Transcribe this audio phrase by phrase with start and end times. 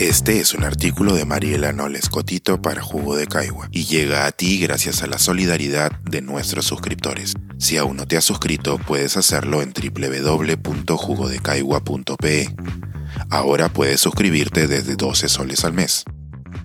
[0.00, 4.32] Este es un artículo de Mariela Noles Cotito para Jugo de Caigua y llega a
[4.32, 7.34] ti gracias a la solidaridad de nuestros suscriptores.
[7.58, 12.48] Si aún no te has suscrito, puedes hacerlo en www.jugodecaigua.pe.
[13.28, 16.06] Ahora puedes suscribirte desde 12 soles al mes.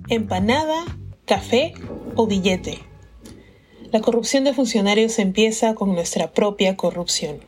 [0.08, 0.86] Empanada,
[1.26, 1.74] café
[2.16, 2.80] o billete.
[3.92, 7.42] La corrupción de funcionarios empieza con nuestra propia corrupción.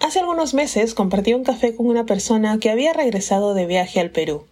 [0.00, 4.10] Hace algunos meses compartí un café con una persona que había regresado de viaje al
[4.10, 4.44] Perú.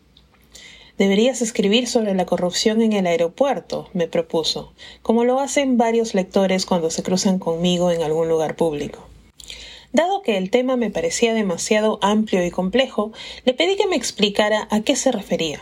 [0.96, 4.72] Deberías escribir sobre la corrupción en el aeropuerto, me propuso,
[5.02, 9.00] como lo hacen varios lectores cuando se cruzan conmigo en algún lugar público.
[9.92, 13.12] Dado que el tema me parecía demasiado amplio y complejo,
[13.44, 15.60] le pedí que me explicara a qué se refería.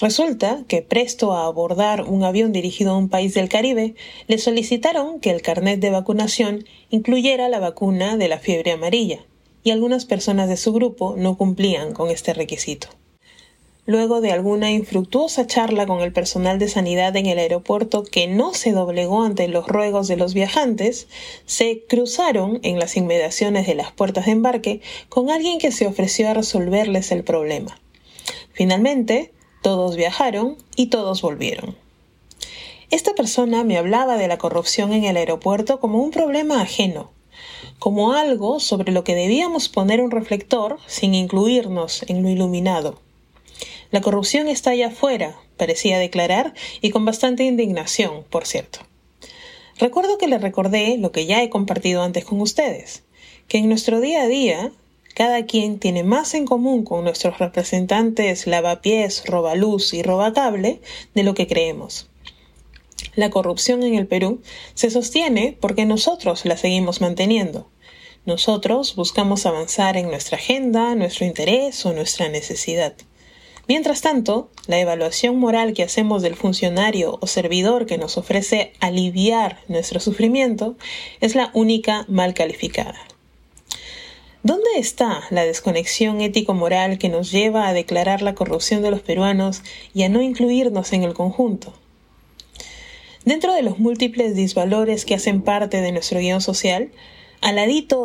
[0.00, 3.96] Resulta que presto a abordar un avión dirigido a un país del Caribe,
[4.28, 9.26] le solicitaron que el carnet de vacunación incluyera la vacuna de la fiebre amarilla,
[9.62, 12.88] y algunas personas de su grupo no cumplían con este requisito.
[13.86, 18.52] Luego de alguna infructuosa charla con el personal de sanidad en el aeropuerto que no
[18.52, 21.06] se doblegó ante los ruegos de los viajantes,
[21.46, 26.28] se cruzaron en las inmediaciones de las puertas de embarque con alguien que se ofreció
[26.28, 27.78] a resolverles el problema.
[28.52, 31.76] Finalmente, todos viajaron y todos volvieron.
[32.90, 37.12] Esta persona me hablaba de la corrupción en el aeropuerto como un problema ajeno,
[37.78, 43.05] como algo sobre lo que debíamos poner un reflector sin incluirnos en lo iluminado.
[43.90, 48.80] La corrupción está allá afuera, parecía declarar, y con bastante indignación, por cierto.
[49.78, 53.04] Recuerdo que le recordé lo que ya he compartido antes con ustedes,
[53.48, 54.72] que en nuestro día a día
[55.14, 60.82] cada quien tiene más en común con nuestros representantes lavapiés, robaluz y robacable
[61.14, 62.10] de lo que creemos.
[63.14, 64.42] La corrupción en el Perú
[64.74, 67.70] se sostiene porque nosotros la seguimos manteniendo.
[68.26, 72.94] Nosotros buscamos avanzar en nuestra agenda, nuestro interés o nuestra necesidad.
[73.68, 79.58] Mientras tanto, la evaluación moral que hacemos del funcionario o servidor que nos ofrece aliviar
[79.66, 80.76] nuestro sufrimiento
[81.20, 82.98] es la única mal calificada.
[84.44, 89.62] ¿Dónde está la desconexión ético-moral que nos lleva a declarar la corrupción de los peruanos
[89.92, 91.74] y a no incluirnos en el conjunto?
[93.24, 96.92] Dentro de los múltiples disvalores que hacen parte de nuestro guion social,
[97.40, 97.58] al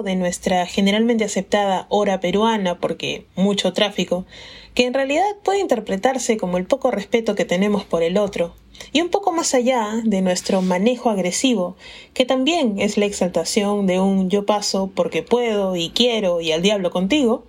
[0.04, 4.26] de nuestra generalmente aceptada hora peruana, porque mucho tráfico,
[4.74, 8.54] que en realidad puede interpretarse como el poco respeto que tenemos por el otro,
[8.94, 11.76] y un poco más allá de nuestro manejo agresivo,
[12.14, 16.62] que también es la exaltación de un yo paso porque puedo y quiero y al
[16.62, 17.46] diablo contigo,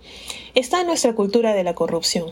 [0.55, 2.31] está nuestra cultura de la corrupción.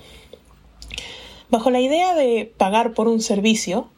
[1.49, 3.89] Bajo la idea de pagar por un servicio,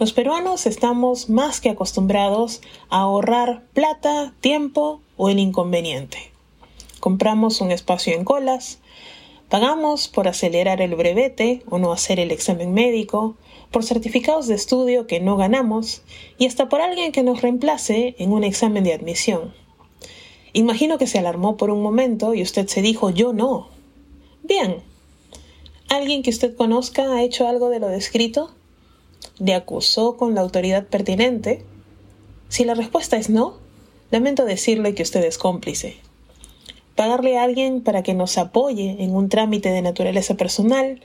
[0.00, 6.32] los peruanos estamos más que acostumbrados a ahorrar plata, tiempo o el inconveniente.
[7.00, 8.78] Compramos un espacio en colas,
[9.50, 13.36] pagamos por acelerar el brevete o no hacer el examen médico,
[13.70, 16.00] por certificados de estudio que no ganamos
[16.38, 19.52] y hasta por alguien que nos reemplace en un examen de admisión.
[20.54, 23.68] Imagino que se alarmó por un momento y usted se dijo yo no.
[24.44, 24.76] Bien.
[25.90, 28.54] ¿Alguien que usted conozca ha hecho algo de lo descrito?
[29.40, 31.64] Le acusó con la autoridad pertinente?
[32.48, 33.54] Si la respuesta es no,
[34.10, 35.96] lamento decirle que usted es cómplice.
[36.94, 41.00] Pagarle a alguien para que nos apoye en un trámite de naturaleza personal,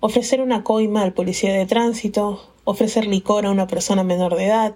[0.00, 4.74] ofrecer una coima al policía de tránsito, ofrecer licor a una persona menor de edad,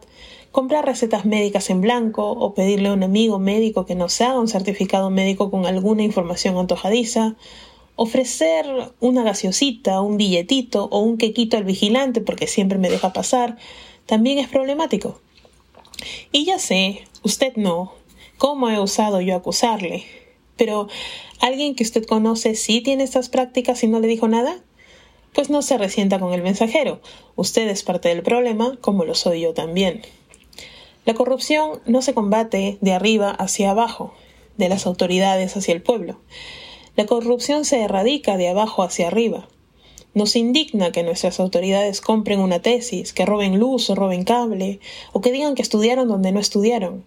[0.53, 4.49] comprar recetas médicas en blanco o pedirle a un amigo médico que nos haga un
[4.49, 7.35] certificado médico con alguna información antojadiza,
[7.97, 8.67] ofrecer
[9.01, 13.59] una gaseosita, un billetito o un quequito al vigilante porque siempre me deja pasar,
[14.07, 15.21] también es problemático.
[16.33, 17.93] Y ya sé, usted no,
[18.39, 20.05] cómo he usado yo acusarle,
[20.57, 20.89] pero
[21.41, 24.57] ¿alguien que usted conoce sí tiene estas prácticas y no le dijo nada?
[25.33, 27.01] Pues no se resienta con el mensajero.
[27.37, 30.03] Usted es parte del problema, como lo soy yo también.
[31.05, 34.13] La corrupción no se combate de arriba hacia abajo,
[34.57, 36.21] de las autoridades hacia el pueblo.
[36.97, 39.49] La corrupción se erradica de abajo hacia arriba.
[40.13, 44.81] Nos indigna que nuestras autoridades compren una tesis, que roben luz o roben cable,
[45.13, 47.05] o que digan que estudiaron donde no estudiaron.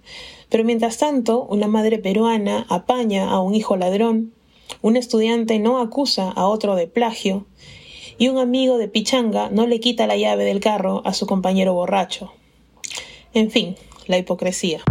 [0.50, 4.34] Pero mientras tanto, una madre peruana apaña a un hijo ladrón,
[4.82, 7.46] un estudiante no acusa a otro de plagio,
[8.18, 11.74] y un amigo de pichanga no le quita la llave del carro a su compañero
[11.74, 12.32] borracho.
[13.34, 13.76] En fin,
[14.08, 14.82] la hipocresía.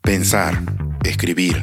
[0.00, 0.54] Pensar,
[1.04, 1.62] escribir,